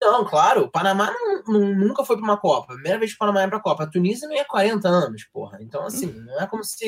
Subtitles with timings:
[0.00, 2.72] Não, claro, o Panamá não- não- nunca foi pra uma Copa.
[2.74, 3.84] Primeira vez que o Panamá ia pra Copa.
[3.84, 5.58] A Tunísia não ia há 40 anos, porra.
[5.60, 6.84] Então, assim, não é como se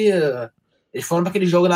[0.92, 1.68] eles foram pra aquele jogo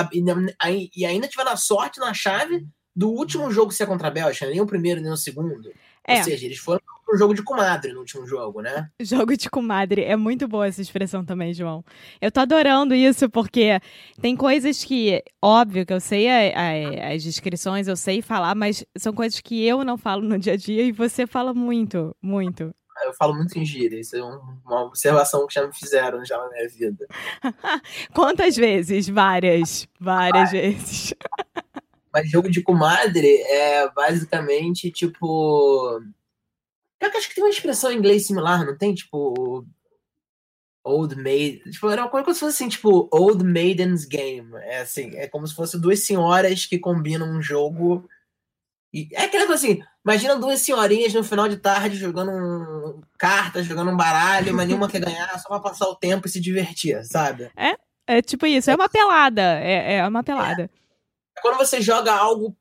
[0.70, 4.46] e, e ainda tiveram a sorte na chave do último jogo ser contra a Bélgica,
[4.46, 5.70] nem o primeiro, nem o segundo.
[6.04, 6.18] É.
[6.18, 8.90] Ou seja, eles foram pro jogo de comadre no último jogo, né?
[9.00, 10.02] Jogo de comadre.
[10.02, 11.84] É muito boa essa expressão também, João.
[12.20, 13.80] Eu tô adorando isso, porque
[14.20, 16.60] tem coisas que, óbvio que eu sei a-
[17.08, 20.54] a- as descrições, eu sei falar, mas são coisas que eu não falo no dia
[20.54, 22.74] a dia e você fala muito, muito.
[23.04, 26.36] Eu falo muito em gíria, isso é um- uma observação que já me fizeram já
[26.38, 27.06] na minha vida.
[28.12, 29.08] Quantas vezes?
[29.08, 29.86] Várias.
[30.00, 31.14] Várias vezes.
[32.12, 36.00] Mas jogo de comadre é basicamente tipo.
[37.00, 38.94] Eu acho que tem uma expressão em inglês similar, não tem?
[38.94, 39.64] Tipo.
[40.84, 41.68] Old maid.
[41.70, 44.50] Tipo, era uma coisa como se fosse assim, tipo, Old Maiden's Game.
[44.62, 48.08] É assim, é como se fosse duas senhoras que combinam um jogo.
[48.94, 53.00] E é aquela coisa assim, imagina duas senhorinhas no final de tarde jogando um...
[53.18, 56.40] cartas, jogando um baralho, mas nenhuma quer ganhar, só pra passar o tempo e se
[56.40, 57.50] divertir, sabe?
[58.06, 59.42] É tipo isso, é uma pelada.
[59.60, 60.70] É, é uma pelada.
[61.36, 62.56] É quando você joga algo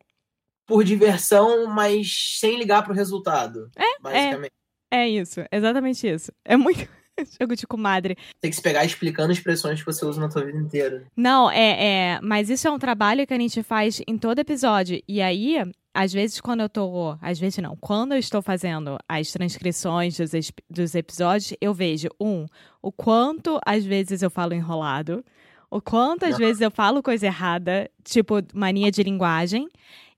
[0.65, 3.69] por diversão, mas sem ligar pro resultado.
[3.75, 4.53] É, basicamente.
[4.91, 6.31] É isso, exatamente isso.
[6.43, 6.87] É muito.
[7.39, 8.17] Jogo de comadre.
[8.41, 11.05] Tem que se pegar explicando expressões que você usa na sua vida inteira.
[11.15, 12.19] Não, é, é.
[12.21, 15.01] Mas isso é um trabalho que a gente faz em todo episódio.
[15.07, 15.57] E aí,
[15.93, 17.17] às vezes, quando eu tô.
[17.21, 17.75] Às vezes não.
[17.77, 22.45] Quando eu estou fazendo as transcrições dos, dos episódios, eu vejo, um,
[22.81, 25.23] o quanto às vezes eu falo enrolado.
[25.69, 29.67] O quanto às vezes eu falo coisa errada, tipo mania de linguagem.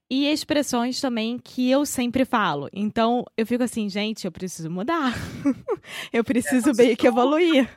[0.09, 2.69] E expressões também que eu sempre falo.
[2.71, 5.13] Então, eu fico assim, gente, eu preciso mudar.
[6.13, 7.69] eu preciso você meio que evoluir.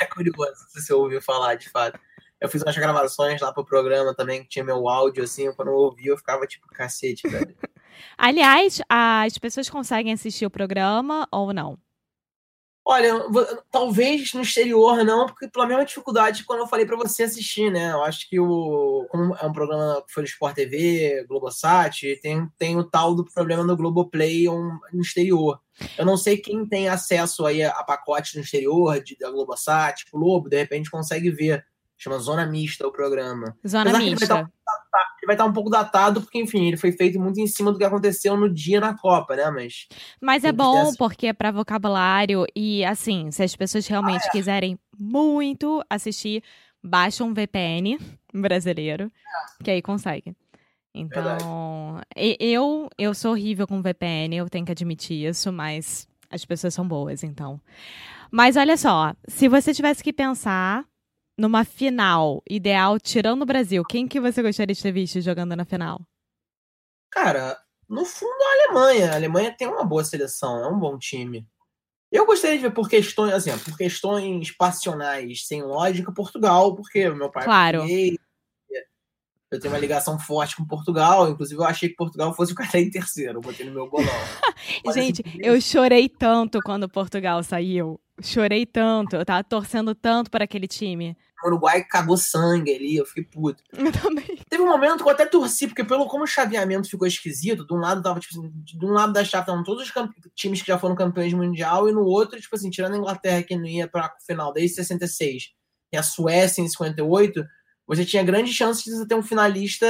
[0.00, 1.98] É curioso se você ouviu falar, de fato.
[2.40, 5.74] Eu fiz umas gravações lá pro programa também, que tinha meu áudio, assim, quando eu
[5.74, 7.54] ouvi, eu ficava tipo, cacete, velho.
[8.16, 11.78] Aliás, as pessoas conseguem assistir o programa ou não?
[12.86, 13.14] Olha,
[13.70, 17.92] talvez no exterior não, porque pela mesma dificuldade quando eu falei pra você assistir, né?
[17.92, 22.46] Eu acho que o como é um programa que foi do Sport TV, Globosat, tem,
[22.58, 25.58] tem o tal do problema do Globoplay um- no exterior.
[25.96, 30.50] Eu não sei quem tem acesso aí a, pacotes no exterior de, da Globosat, Globo,
[30.50, 31.64] de repente consegue ver.
[31.96, 33.56] Chama Zona Mista o programa.
[33.66, 34.50] Zona Apesar mista.
[34.94, 37.72] Estar Ele vai estar um pouco datado, porque, enfim, ele foi feito muito em cima
[37.72, 39.50] do que aconteceu no dia na Copa, né?
[39.50, 39.86] Mas
[40.20, 44.78] Mas é bom essa- porque é pra vocabulário e assim, se as pessoas realmente quiserem
[44.98, 46.42] muito assistir,
[46.82, 47.98] baixa um VPN
[48.32, 49.10] brasileiro,
[49.62, 50.34] que aí consegue.
[50.94, 56.72] Então, eu eu sou horrível com VPN, eu tenho que admitir isso, mas as pessoas
[56.74, 57.60] são boas, então.
[58.30, 60.84] Mas olha só, se você tivesse que pensar
[61.36, 65.64] numa final ideal tirando o Brasil, quem que você gostaria de ter visto jogando na
[65.64, 66.00] final?
[67.10, 67.58] Cara,
[67.88, 69.12] no fundo a Alemanha.
[69.12, 71.46] A Alemanha tem uma boa seleção, é um bom time.
[72.10, 77.30] Eu gostaria de ver por questões, assim, por questões passionais sem lógica, Portugal, porque meu
[77.30, 77.78] pai é Claro.
[77.78, 78.16] português,
[79.50, 82.90] eu tenho uma ligação forte com Portugal, inclusive eu achei que Portugal fosse ficar em
[82.90, 84.06] terceiro, eu botei no meu bolão.
[84.92, 88.00] Gente, eu chorei tanto quando Portugal saiu.
[88.22, 89.16] Chorei tanto.
[89.16, 91.16] Eu tava torcendo tanto para aquele time.
[91.42, 93.62] O Uruguai cagou sangue ali, eu fiquei puto.
[93.72, 94.38] Eu também.
[94.48, 97.74] Teve um momento que eu até torci, porque pelo como o chaveamento ficou esquisito, de
[97.74, 99.92] um lado tava, tipo assim, de um lado da chave estavam todos os
[100.34, 103.56] times que já foram campeões mundial, e no outro, tipo assim, tirando a Inglaterra que
[103.56, 105.50] não ia pra final desde 66,
[105.92, 107.44] e a Suécia em 58,
[107.86, 109.86] você tinha grandes chances de ter um finalista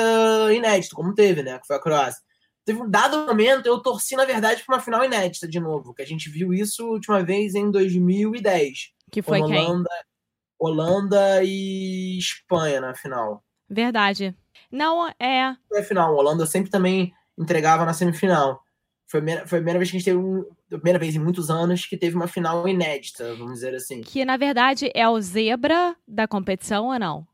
[0.52, 1.58] inédito, como teve, né?
[1.58, 2.22] Que foi a Croácia.
[2.64, 6.02] Teve um dado momento, eu torci, na verdade, pra uma final inédita de novo, que
[6.02, 8.92] a gente viu isso a última vez em 2010.
[9.12, 9.58] Que foi com quem?
[9.58, 9.90] Holanda,
[10.58, 13.44] Holanda e Espanha na final.
[13.68, 14.34] Verdade.
[14.70, 15.54] Não, é.
[15.68, 16.14] foi a final.
[16.14, 18.62] A Holanda sempre também entregava na semifinal.
[19.06, 20.40] Foi a primeira, foi a primeira vez que a gente teve um,
[20.72, 24.00] a primeira vez em muitos anos que teve uma final inédita, vamos dizer assim.
[24.00, 27.26] Que na verdade é o zebra da competição ou não?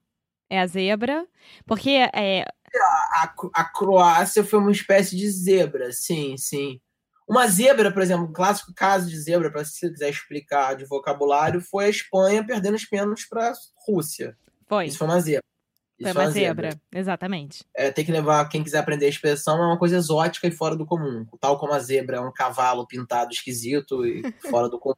[0.51, 1.27] é a zebra.
[1.65, 2.45] Porque é.
[2.79, 6.81] A, a Croácia foi uma espécie de zebra, sim, sim.
[7.29, 10.85] Uma zebra, por exemplo, um clássico caso de zebra, para se você quiser explicar de
[10.85, 13.55] vocabulário, foi a Espanha perdendo os pênaltis para a
[13.87, 14.37] Rússia.
[14.69, 14.87] Foi.
[14.87, 15.45] Isso foi uma zebra.
[16.03, 16.71] Foi uma zebra.
[16.71, 17.65] zebra, exatamente.
[17.75, 20.75] É, tem que levar, quem quiser aprender a expressão, é uma coisa exótica e fora
[20.75, 21.27] do comum.
[21.39, 24.97] Tal como a zebra é um cavalo pintado esquisito e fora do comum,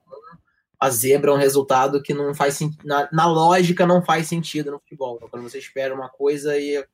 [0.81, 4.81] a zebra é um resultado que não faz na, na lógica não faz sentido no
[4.81, 5.19] futebol.
[5.31, 6.85] Quando você espera uma coisa e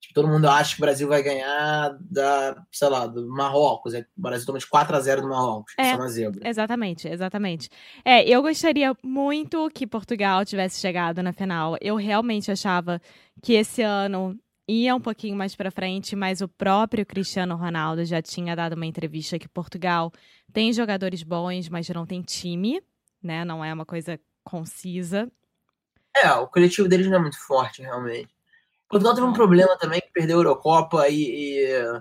[0.00, 3.94] Tipo, todo mundo acha que o Brasil vai ganhar da, sei lá, do Marrocos.
[3.94, 5.74] É, o Brasil toma de 4 a 0 do Marrocos.
[5.76, 6.48] É, é zebra.
[6.48, 7.68] Exatamente, exatamente.
[8.04, 11.76] É, eu gostaria muito que Portugal tivesse chegado na final.
[11.80, 13.00] Eu realmente achava
[13.42, 18.22] que esse ano ia um pouquinho mais para frente, mas o próprio Cristiano Ronaldo já
[18.22, 20.12] tinha dado uma entrevista que Portugal
[20.52, 22.80] tem jogadores bons, mas não tem time,
[23.22, 23.44] né?
[23.44, 25.30] Não é uma coisa concisa.
[26.14, 28.37] É, o coletivo deles não é muito forte, realmente.
[28.88, 32.00] Portugal teve um problema também que perdeu a Eurocopa e, e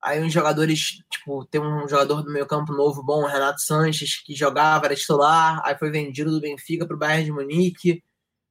[0.00, 4.34] aí uns jogadores, tipo, tem um jogador do meio campo novo bom, Renato Sanches, que
[4.34, 8.02] jogava, era titular, aí foi vendido do Benfica para o Bayern de Munique,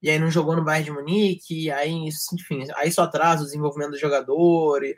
[0.02, 1.92] e aí não jogou no Bayern de Munique, aí,
[2.34, 4.84] enfim, aí só atrasa o desenvolvimento do jogador.
[4.84, 4.96] E,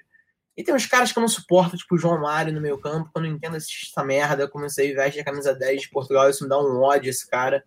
[0.58, 3.10] e tem uns caras que eu não suporto, tipo o João Mário no meio campo,
[3.14, 6.44] que eu entendo essa merda, eu comecei a vestir a camisa 10 de Portugal, isso
[6.44, 7.64] me dá um ódio esse cara,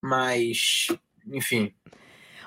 [0.00, 0.88] mas,
[1.26, 1.74] enfim...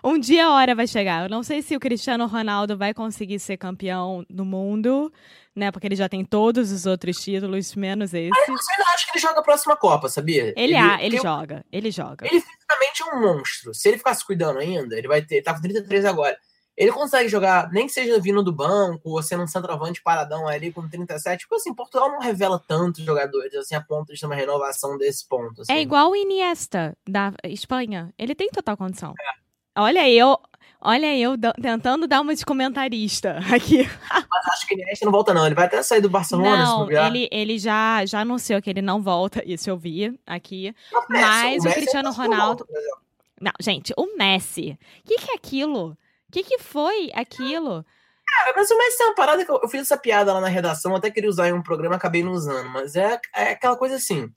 [0.03, 1.24] Um dia a hora vai chegar.
[1.24, 5.12] Eu não sei se o Cristiano Ronaldo vai conseguir ser campeão do mundo,
[5.56, 5.71] né?
[5.71, 8.30] Porque ele já tem todos os outros títulos, menos esse.
[8.30, 10.44] eu ainda acho que ele joga a próxima Copa, sabia?
[10.44, 12.25] Ele, ele, ah, ele joga, ele joga.
[12.25, 13.74] Ele fisicamente é um monstro.
[13.74, 15.36] Se ele ficar se cuidando ainda, ele vai ter.
[15.36, 16.38] Ele tá com 33 agora.
[16.75, 20.71] Ele consegue jogar, nem que seja vindo do banco, ou sendo um centroavante paradão ali
[20.71, 21.42] com 37.
[21.42, 25.27] Tipo assim, Portugal não revela tantos jogadores assim a ponto de ter uma renovação desse
[25.27, 25.62] ponto.
[25.62, 25.74] Assim.
[25.74, 28.12] É igual o Iniesta da Espanha.
[28.18, 29.13] Ele tem total condição.
[29.19, 29.41] É.
[29.77, 30.38] Olha eu,
[30.81, 33.89] olha eu tentando dar uma de comentarista aqui.
[34.09, 36.57] Mas acho que ele não volta não, ele vai até sair do Barcelona.
[36.57, 40.75] Não, ele, ele já, já anunciou que ele não volta, isso eu vi aqui.
[40.91, 42.65] Não, mas o, o Cristiano é Ronaldo...
[42.69, 43.01] Volta,
[43.41, 45.97] não, gente, o Messi, o que, que é aquilo?
[46.29, 47.83] O que, que foi aquilo?
[48.27, 50.47] Cara, mas o Messi é uma parada que eu, eu, fiz essa piada lá na
[50.47, 53.95] redação, até queria usar em um programa, acabei não usando, mas é, é aquela coisa
[53.95, 54.31] assim.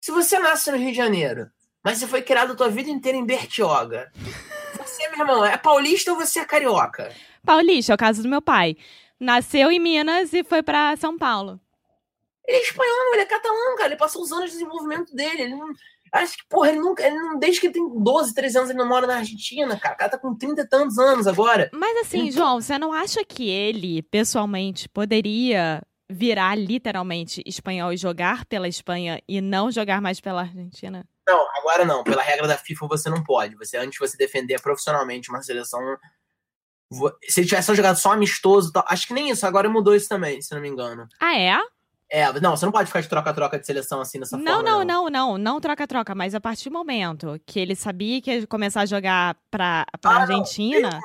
[0.00, 1.50] Se você nasce no Rio de Janeiro
[1.84, 4.10] mas você foi criado a tua vida inteira em Bertioga.
[4.78, 7.12] Você, meu irmão, é paulista ou você é carioca?
[7.44, 8.76] Paulista, é o caso do meu pai.
[9.20, 11.60] Nasceu em Minas e foi para São Paulo.
[12.46, 13.88] Ele é espanhol, ele é catalão, cara.
[13.90, 15.42] Ele passou os anos de desenvolvimento dele.
[15.42, 15.72] Ele não.
[16.12, 17.06] Acho que, porra, ele nunca.
[17.06, 19.94] Ele não, desde que ele tem 12, 13 anos, ele não mora na Argentina, cara.
[19.94, 21.70] O cara tá com 30 e tantos anos agora.
[21.72, 28.44] Mas assim, João, você não acha que ele, pessoalmente, poderia virar literalmente espanhol e jogar
[28.44, 31.06] pela Espanha e não jogar mais pela Argentina?
[31.26, 32.04] Não, agora não.
[32.04, 33.54] Pela regra da FIFA você não pode.
[33.56, 35.80] Você antes você defender profissionalmente uma seleção,
[37.22, 39.46] se ele tivesse jogado só amistoso, acho que nem isso.
[39.46, 41.08] Agora mudou isso também, se não me engano.
[41.20, 41.58] Ah é?
[42.10, 44.70] É, não, você não pode ficar de troca-troca de seleção assim dessa não, forma.
[44.70, 48.46] Não, não, não, não, troca-troca, mas a partir do momento que ele sabia que ia
[48.46, 50.90] começar a jogar pra, pra ah, Argentina.
[50.90, 51.00] Não,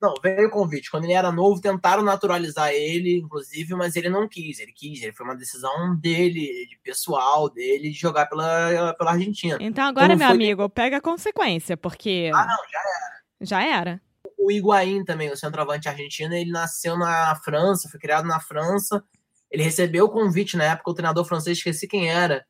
[0.00, 0.90] não, veio o convite.
[0.90, 4.58] Quando ele era novo, tentaram naturalizar ele, inclusive, mas ele não quis.
[4.58, 9.58] Ele quis, ele foi uma decisão dele, de pessoal dele, de jogar pela, pela Argentina.
[9.60, 12.30] Então agora, meu amigo, pega a consequência, porque.
[12.34, 13.20] Ah, não, já era.
[13.42, 14.02] Já era.
[14.38, 19.04] O Higuaín também, o centroavante argentino, ele nasceu na França, foi criado na França.
[19.50, 22.46] Ele recebeu o convite na época, o treinador francês, esqueci quem era.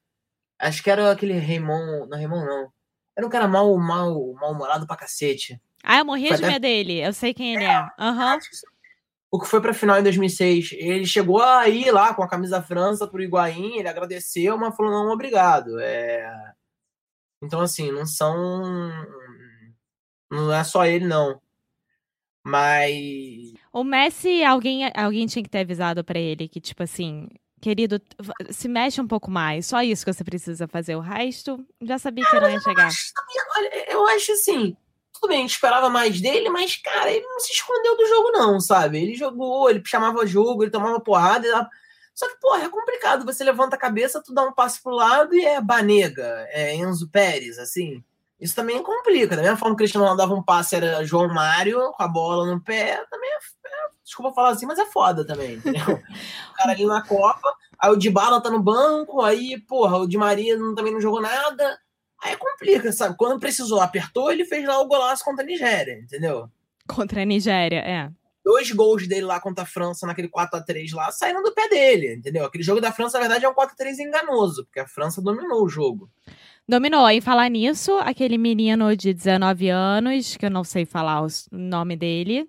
[0.56, 2.08] Acho que era aquele Raymond.
[2.08, 2.72] Não, Raymond não.
[3.16, 5.60] Era um cara mal, mal, mal-humorado pra cacete.
[5.82, 6.52] Ah, eu morria foi de até...
[6.52, 7.00] medo dele.
[7.00, 7.80] Eu sei quem ele é.
[7.98, 8.38] Uhum.
[9.32, 10.72] O que foi pra final em 2006.
[10.72, 14.76] Ele chegou a ir lá com a camisa da França pro Higuaín, ele agradeceu, mas
[14.76, 15.78] falou: não, obrigado.
[15.78, 16.52] É...
[17.42, 18.90] Então, assim, não são.
[20.30, 21.40] Não é só ele, não.
[22.44, 23.54] Mas.
[23.72, 27.28] O Messi, alguém, alguém tinha que ter avisado para ele que, tipo assim,
[27.60, 28.00] querido,
[28.50, 29.66] se mexe um pouco mais.
[29.66, 30.96] Só isso que você precisa fazer.
[30.96, 32.86] O resto, já sabia que não ia chegar.
[32.86, 33.12] Acho,
[33.88, 34.76] eu acho assim
[35.20, 38.32] tudo bem, a gente esperava mais dele, mas, cara, ele não se escondeu do jogo,
[38.32, 39.02] não, sabe?
[39.02, 41.46] Ele jogou, ele chamava jogo, ele tomava porrada.
[41.46, 41.66] Ele...
[42.14, 43.26] Só que, porra, é complicado.
[43.26, 47.10] Você levanta a cabeça, tu dá um passo pro lado e é Banega, é Enzo
[47.10, 48.02] Pérez, assim.
[48.40, 49.36] Isso também complica.
[49.36, 52.08] Da mesma forma que o Cristiano Ronaldo dava um passe, era João Mário com a
[52.08, 55.82] bola no pé, também é, é desculpa falar assim, mas é foda também, entendeu?
[56.50, 60.06] o cara ali na Copa, aí o de Bala tá no banco, aí, porra, o
[60.06, 61.78] Di Maria não, também não jogou nada.
[62.22, 63.16] Aí complica, sabe?
[63.16, 66.50] Quando precisou, apertou, ele fez lá o golaço contra a Nigéria, entendeu?
[66.86, 68.10] Contra a Nigéria, é.
[68.44, 71.68] Dois gols dele lá contra a França, naquele 4 a 3 lá, saíram do pé
[71.68, 72.44] dele, entendeu?
[72.44, 75.20] Aquele jogo da França, na verdade, é um 4 a 3 enganoso, porque a França
[75.20, 76.10] dominou o jogo.
[76.66, 77.08] Dominou.
[77.10, 81.96] E falar nisso, aquele menino de 19 anos, que eu não sei falar o nome
[81.96, 82.48] dele.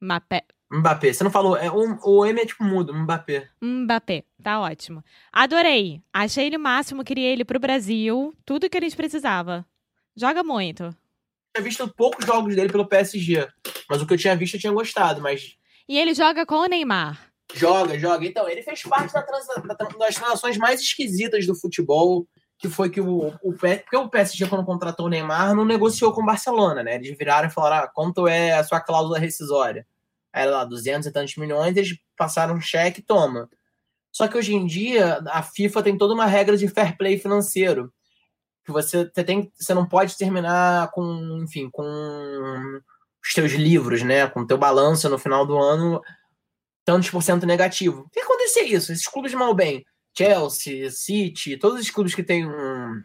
[0.00, 0.44] Mbappé.
[0.78, 1.12] Mbappé.
[1.12, 1.56] Você não falou.
[1.56, 3.48] É, um, o M é tipo mudo, Mbappé.
[3.62, 4.24] Mbappé.
[4.42, 5.04] Tá ótimo.
[5.32, 6.02] Adorei.
[6.12, 8.34] Achei ele o máximo, queria ele pro Brasil.
[8.44, 9.64] Tudo que eles precisavam.
[10.16, 10.84] Joga muito.
[10.84, 10.92] Eu
[11.56, 13.46] tinha visto poucos jogos dele pelo PSG.
[13.88, 15.20] Mas o que eu tinha visto eu tinha gostado.
[15.20, 15.56] Mas
[15.88, 17.20] E ele joga com o Neymar.
[17.54, 18.26] Joga, joga.
[18.26, 22.26] Então, ele fez parte da transa- da das transações mais esquisitas do futebol,
[22.58, 26.22] que foi que o, o, porque o PSG, quando contratou o Neymar, não negociou com
[26.22, 26.96] o Barcelona, né?
[26.96, 29.86] Eles viraram e falaram, ah, quanto é a sua cláusula rescisória?
[30.34, 33.48] Era lá, 200 e tantos milhões, eles passaram um cheque, toma.
[34.12, 37.92] Só que hoje em dia, a FIFA tem toda uma regra de fair play financeiro,
[38.64, 41.84] que você, você, tem, você não pode terminar com, enfim, com
[43.24, 44.26] os teus livros, né?
[44.26, 46.00] Com o teu balanço no final do ano
[46.84, 48.02] tantos por cento negativo.
[48.02, 48.92] O que acontecia isso?
[48.92, 49.84] Esses clubes mal bem,
[50.16, 53.02] Chelsea, City, todos os clubes que tem um,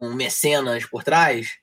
[0.00, 1.56] um mecenas por trás,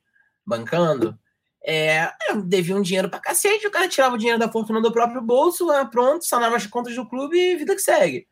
[0.46, 1.18] bancando,
[1.66, 5.22] é, é, deviam dinheiro pra cacete, o cara tirava o dinheiro da fortuna do próprio
[5.22, 8.28] bolso, pronto, sanava as contas do clube e vida que segue.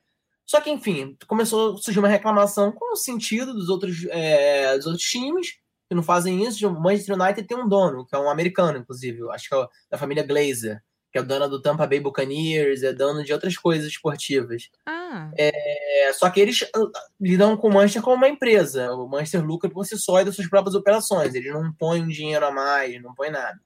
[0.46, 4.86] Só que, enfim, começou a surgir uma reclamação com o sentido dos outros, é, dos
[4.86, 5.52] outros times
[5.90, 6.68] que não fazem isso.
[6.68, 9.98] O Manchester United tem um dono, que é um americano, inclusive, acho que é da
[9.98, 10.82] família Glazer
[11.14, 14.72] que é o dono do Tampa Bay Buccaneers, é dono de outras coisas esportivas.
[14.84, 16.92] Ah, É, só que eles ah,
[17.22, 18.92] lidam com o Manchester como uma empresa.
[18.94, 21.36] O Manchester lucra por si só e das suas próprias operações.
[21.36, 23.60] Eles não põem um dinheiro a mais, não põem nada.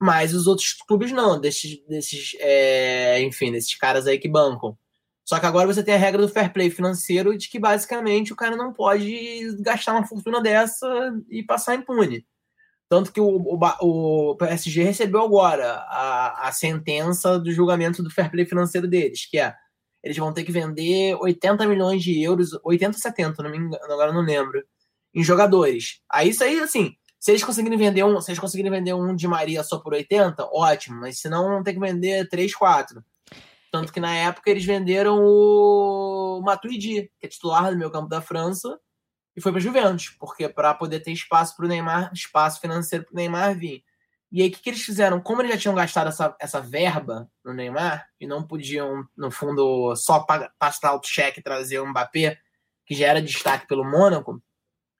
[0.00, 4.76] Mas os outros clubes não, desses, desses é, enfim, desses caras aí que bancam.
[5.24, 8.36] Só que agora você tem a regra do fair play financeiro de que basicamente o
[8.36, 10.86] cara não pode gastar uma fortuna dessa
[11.30, 12.26] e passar impune.
[12.88, 18.30] Tanto que o, o, o PSG recebeu agora a, a sentença do julgamento do fair
[18.30, 19.54] play financeiro deles, que é
[20.02, 23.92] eles vão ter que vender 80 milhões de euros, 80 ou 70, não me engano,
[23.92, 24.62] agora não lembro,
[25.12, 26.00] em jogadores.
[26.08, 29.26] Aí isso aí, assim, se eles conseguirem vender um, se eles conseguirem vender um de
[29.26, 33.02] Maria só por 80, ótimo, mas senão vão ter que vender 3, 4.
[33.72, 38.20] Tanto que na época eles venderam o Matuidi, que é titular do meu campo da
[38.20, 38.78] França,
[39.36, 43.12] e foi para Juventus, porque para poder ter espaço para o Neymar, espaço financeiro para
[43.12, 43.84] o Neymar vir.
[44.32, 45.20] E aí o que, que eles fizeram?
[45.20, 49.94] Como eles já tinham gastado essa, essa verba no Neymar e não podiam, no fundo,
[49.94, 50.24] só
[50.58, 52.38] passar o cheque e trazer o Mbappé,
[52.86, 54.42] que já era destaque pelo Mônaco,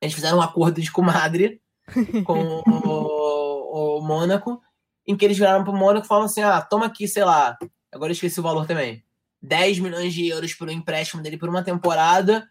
[0.01, 1.61] eles fizeram um acordo de comadre
[2.25, 4.61] com o, o Mônaco,
[5.07, 7.57] em que eles viraram para o Mônaco e falaram assim: ah, toma aqui, sei lá,
[7.93, 9.03] agora eu esqueci o valor também.
[9.43, 12.49] 10 milhões de euros por um empréstimo dele por uma temporada.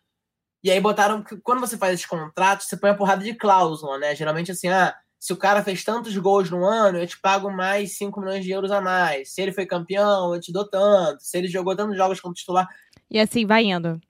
[0.65, 3.99] E aí botaram que quando você faz esses contratos, você põe a porrada de cláusula,
[3.99, 4.15] né?
[4.15, 7.95] Geralmente assim, ah, se o cara fez tantos gols no ano, eu te pago mais
[7.99, 9.31] 5 milhões de euros a mais.
[9.31, 11.21] Se ele foi campeão, eu te dou tanto.
[11.21, 12.67] Se ele jogou tantos jogos como titular.
[13.11, 14.01] e assim vai indo.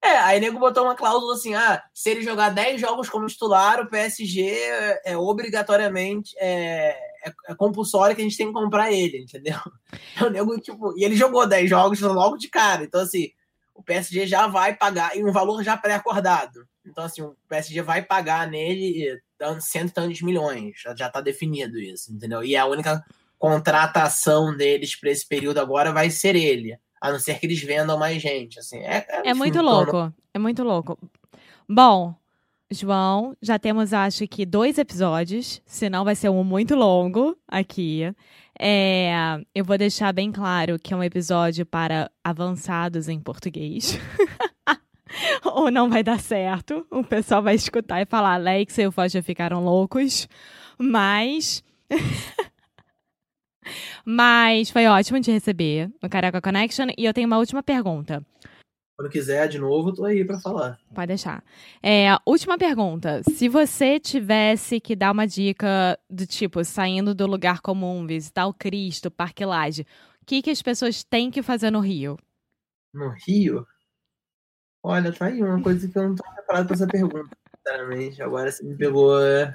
[0.00, 3.26] É, aí o nego botou uma cláusula assim: ah, se ele jogar 10 jogos como
[3.26, 6.36] titular, o PSG é, é obrigatoriamente.
[6.38, 6.96] É,
[7.26, 9.58] é, é compulsório que a gente tem que comprar ele, entendeu?
[10.24, 12.84] O nego, tipo, e ele jogou 10 jogos logo de cara.
[12.84, 13.32] Então, assim,
[13.86, 16.66] PSG já vai pagar, e um valor já pré-acordado.
[16.84, 19.18] Então, assim, o PSG vai pagar nele
[19.60, 20.80] cento e tantos milhões.
[20.82, 22.44] Já, já tá definido isso, entendeu?
[22.44, 23.04] E a única
[23.38, 26.78] contratação deles para esse período agora vai ser ele.
[27.00, 28.58] A não ser que eles vendam mais gente.
[28.58, 30.14] Assim, é, É muito enfim, louco.
[30.32, 30.98] É muito louco.
[31.68, 32.14] Bom,
[32.70, 35.62] João, já temos, acho que, dois episódios.
[35.64, 38.02] Senão vai ser um muito longo aqui.
[38.58, 43.98] É, eu vou deixar bem claro que é um episódio para avançados em português.
[45.44, 46.84] Ou não vai dar certo.
[46.90, 50.28] O pessoal vai escutar e falar: Alex e o Focha ficaram loucos.
[50.78, 51.62] Mas.
[54.04, 56.86] Mas foi ótimo te receber no Caraca Connection.
[56.96, 58.24] E eu tenho uma última pergunta.
[58.96, 60.78] Quando quiser, de novo, tô aí pra falar.
[60.94, 61.44] Pode deixar.
[61.82, 63.22] É, última pergunta.
[63.28, 68.54] Se você tivesse que dar uma dica do tipo, saindo do lugar comum, visitar o
[68.54, 69.82] Cristo, Parque Lage,
[70.22, 72.16] o que, que as pessoas têm que fazer no Rio?
[72.94, 73.66] No Rio?
[74.82, 78.22] Olha, tá aí uma coisa que eu não tô preparado pra essa pergunta, sinceramente.
[78.22, 79.54] Agora você me pegou é,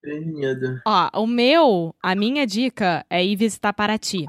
[0.00, 0.80] prevenido.
[0.84, 4.26] Ó, o meu, a minha dica é ir visitar Paraty.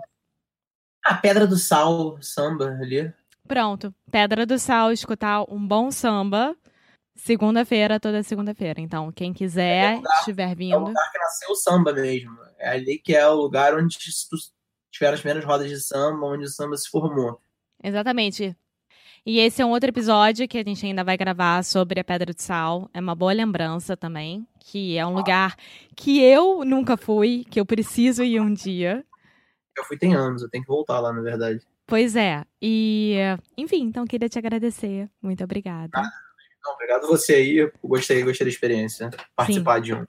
[1.03, 3.11] A Pedra do Sal, samba ali.
[3.49, 3.91] Pronto.
[4.11, 6.55] Pedra do Sal, escutar um bom samba.
[7.15, 8.79] Segunda-feira, toda segunda-feira.
[8.79, 10.77] Então, quem quiser, estiver É o vindo.
[10.79, 12.37] lugar que nasceu o samba mesmo.
[12.59, 13.97] É ali que é o lugar onde
[14.91, 17.41] tiveram as primeiras rodas de samba, onde o samba se formou.
[17.83, 18.55] Exatamente.
[19.25, 22.31] E esse é um outro episódio que a gente ainda vai gravar sobre a Pedra
[22.31, 22.87] do Sal.
[22.93, 25.55] É uma boa lembrança também, que é um lugar
[25.95, 29.03] que eu nunca fui, que eu preciso ir um dia.
[29.75, 31.65] Eu fui tem anos, eu tenho que voltar lá, na verdade.
[31.89, 32.45] Pois é.
[32.61, 33.15] E,
[33.57, 35.09] enfim, então queria te agradecer.
[35.19, 35.99] Muito obrigada.
[36.63, 37.71] Não, obrigado você aí.
[37.83, 39.09] Gostei, gostei da experiência.
[39.35, 39.81] Participar Sim.
[39.81, 40.05] de um.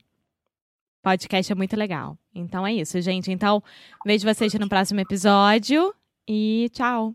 [1.03, 2.19] Podcast é muito legal.
[2.35, 3.33] Então é isso, gente.
[3.33, 3.63] Então,
[4.05, 5.95] vejo vocês no próximo episódio
[6.29, 7.15] e tchau.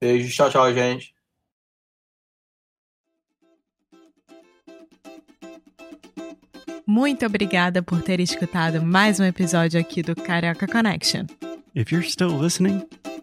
[0.00, 1.12] Beijo, tchau, tchau, gente.
[6.86, 11.24] Muito obrigada por ter escutado mais um episódio aqui do Carioca Connection.
[11.74, 12.86] If you're still listening,